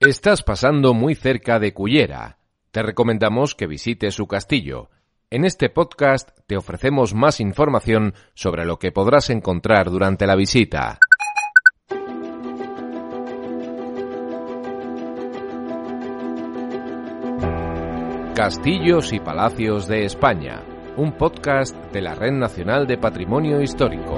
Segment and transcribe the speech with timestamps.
[0.00, 2.38] Estás pasando muy cerca de Cullera.
[2.70, 4.90] Te recomendamos que visites su castillo.
[5.28, 11.00] En este podcast te ofrecemos más información sobre lo que podrás encontrar durante la visita.
[18.36, 20.62] Castillos y Palacios de España,
[20.96, 24.16] un podcast de la Red Nacional de Patrimonio Histórico.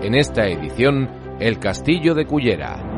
[0.00, 2.89] En esta edición, el Castillo de Cullera,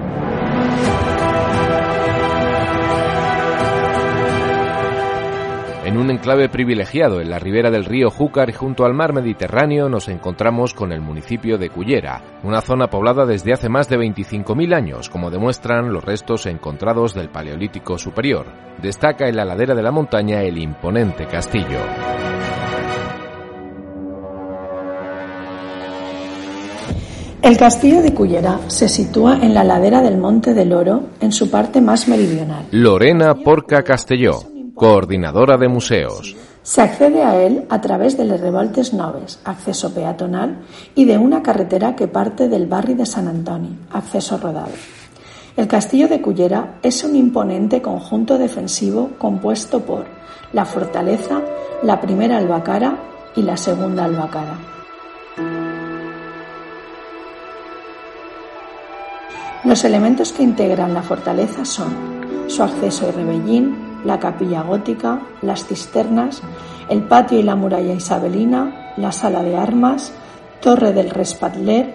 [6.22, 10.72] enclave privilegiado en la ribera del río Júcar y junto al mar Mediterráneo nos encontramos
[10.72, 15.32] con el municipio de Cullera, una zona poblada desde hace más de 25.000 años, como
[15.32, 18.46] demuestran los restos encontrados del Paleolítico Superior.
[18.80, 21.80] Destaca en la ladera de la montaña el imponente castillo.
[27.42, 31.50] El castillo de Cullera se sitúa en la ladera del Monte del Oro, en su
[31.50, 32.66] parte más meridional.
[32.70, 34.51] Lorena Porca Castelló,
[34.82, 36.34] coordinadora de museos.
[36.64, 40.58] Se accede a él a través de Les Revoltes Noves, acceso peatonal,
[40.96, 44.72] y de una carretera que parte del barrio de San Antoni, acceso rodado.
[45.56, 50.04] El castillo de Cullera es un imponente conjunto defensivo compuesto por
[50.52, 51.40] la fortaleza,
[51.84, 52.96] la primera albacara
[53.36, 54.58] y la segunda albacara.
[59.62, 65.66] Los elementos que integran la fortaleza son su acceso y rebellín, la capilla gótica, las
[65.66, 66.42] cisternas,
[66.88, 70.12] el patio y la muralla isabelina, la sala de armas,
[70.60, 71.94] torre del respatler,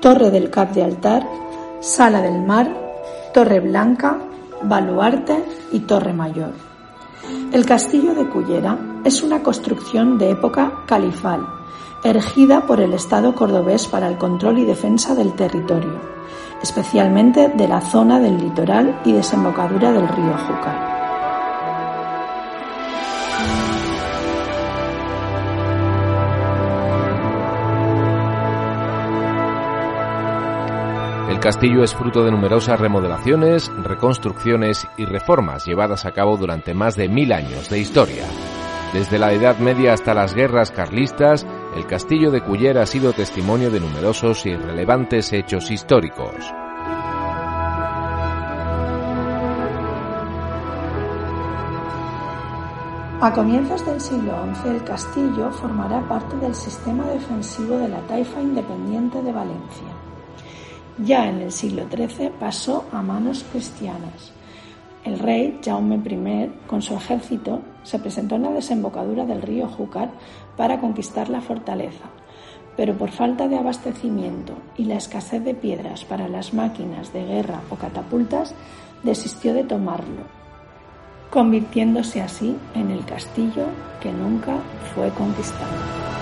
[0.00, 1.26] torre del cap de altar,
[1.80, 2.72] sala del mar,
[3.32, 4.18] torre blanca,
[4.62, 6.52] baluarte y torre mayor.
[7.52, 11.46] El castillo de Cullera es una construcción de época califal,
[12.04, 16.00] erigida por el Estado cordobés para el control y defensa del territorio,
[16.62, 20.97] especialmente de la zona del litoral y desembocadura del río Júcar.
[31.38, 36.96] El castillo es fruto de numerosas remodelaciones, reconstrucciones y reformas llevadas a cabo durante más
[36.96, 38.24] de mil años de historia.
[38.92, 43.70] Desde la Edad Media hasta las guerras carlistas, el castillo de Cullera ha sido testimonio
[43.70, 46.34] de numerosos y relevantes hechos históricos.
[53.20, 58.40] A comienzos del siglo XI, el castillo formará parte del sistema defensivo de la Taifa
[58.42, 59.97] Independiente de Valencia.
[61.04, 64.32] Ya en el siglo XIII pasó a manos cristianas.
[65.04, 70.10] El rey Jaume I, con su ejército, se presentó en la desembocadura del río Júcar
[70.56, 72.04] para conquistar la fortaleza,
[72.76, 77.60] pero por falta de abastecimiento y la escasez de piedras para las máquinas de guerra
[77.70, 78.54] o catapultas,
[79.04, 80.24] desistió de tomarlo,
[81.30, 83.66] convirtiéndose así en el castillo
[84.00, 84.56] que nunca
[84.94, 86.17] fue conquistado.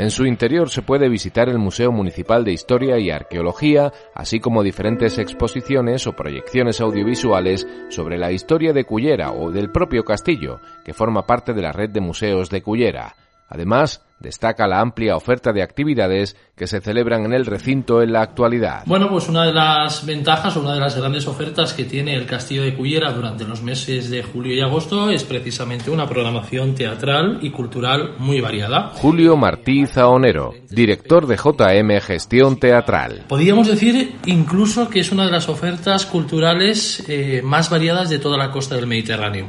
[0.00, 4.62] En su interior se puede visitar el Museo Municipal de Historia y Arqueología, así como
[4.62, 10.94] diferentes exposiciones o proyecciones audiovisuales sobre la historia de Cullera o del propio castillo, que
[10.94, 13.14] forma parte de la red de museos de Cullera.
[13.46, 18.20] Además, destaca la amplia oferta de actividades que se celebran en el recinto en la
[18.20, 18.82] actualidad.
[18.84, 22.26] Bueno, pues una de las ventajas o una de las grandes ofertas que tiene el
[22.26, 27.38] Castillo de Cullera durante los meses de julio y agosto es precisamente una programación teatral
[27.40, 28.92] y cultural muy variada.
[28.94, 33.24] Julio Martí Zaonero, director de JM Gestión Teatral.
[33.26, 38.36] Podríamos decir incluso que es una de las ofertas culturales eh, más variadas de toda
[38.36, 39.46] la costa del Mediterráneo,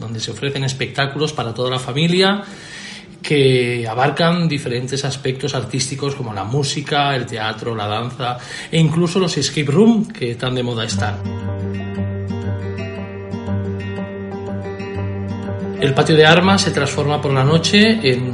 [0.00, 2.42] donde se ofrecen espectáculos para toda la familia
[3.22, 8.36] que abarcan diferentes aspectos artísticos como la música, el teatro, la danza
[8.70, 11.16] e incluso los escape room que tan de moda están.
[15.80, 18.30] El patio de armas se transforma por la noche en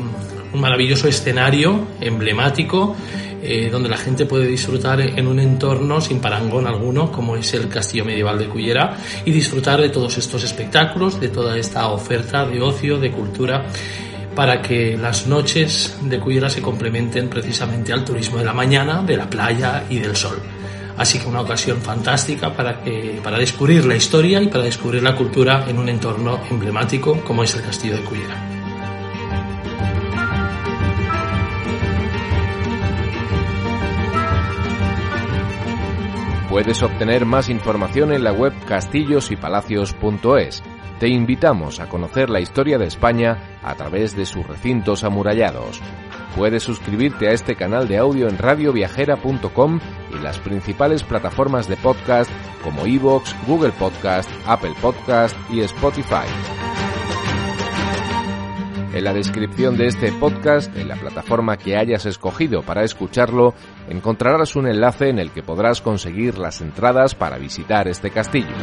[0.53, 2.97] un maravilloso escenario emblemático
[3.41, 7.69] eh, donde la gente puede disfrutar en un entorno sin parangón alguno como es el
[7.69, 12.61] castillo medieval de Cullera y disfrutar de todos estos espectáculos, de toda esta oferta de
[12.61, 13.65] ocio, de cultura
[14.39, 19.17] para que las noches de Cullera se complementen precisamente al turismo de la mañana, de
[19.17, 20.41] la playa y del sol.
[20.97, 22.81] Así que una ocasión fantástica para,
[23.21, 27.53] para descubrir la historia y para descubrir la cultura en un entorno emblemático como es
[27.57, 28.37] el Castillo de Cullera.
[36.49, 40.63] Puedes obtener más información en la web castillosypalacios.es
[40.99, 45.81] te invitamos a conocer la historia de España a través de sus recintos amurallados.
[46.37, 49.81] Puedes suscribirte a este canal de audio en radioviajera.com
[50.13, 52.31] y las principales plataformas de podcast
[52.63, 56.27] como Evox, Google Podcast, Apple Podcast y Spotify.
[58.93, 63.55] En la descripción de este podcast, en la plataforma que hayas escogido para escucharlo,
[63.89, 68.57] encontrarás un enlace en el que podrás conseguir las entradas para visitar este castillo.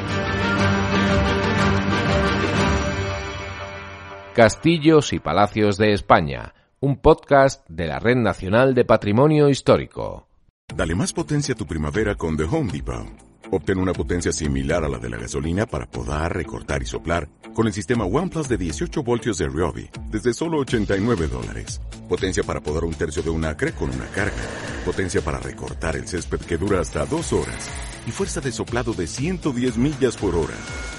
[4.35, 10.27] Castillos y Palacios de España, un podcast de la Red Nacional de Patrimonio Histórico.
[10.75, 13.07] Dale más potencia a tu primavera con The Home Depot.
[13.51, 17.67] Obtén una potencia similar a la de la gasolina para poder recortar y soplar con
[17.67, 21.79] el sistema OnePlus de 18 voltios de Ryobi desde solo 89 dólares.
[22.09, 24.35] Potencia para podar un tercio de un acre con una carga.
[24.83, 27.69] Potencia para recortar el césped que dura hasta dos horas.
[28.05, 30.57] Y fuerza de soplado de 110 millas por hora.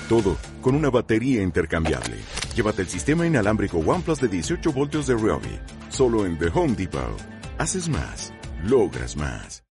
[0.08, 2.16] Todo con una batería intercambiable.
[2.56, 5.60] Llévate el sistema inalámbrico OnePlus de 18 voltios de Ryobi.
[5.90, 7.20] Solo en The Home Depot.
[7.58, 8.32] Haces más.
[8.64, 9.62] Logras más.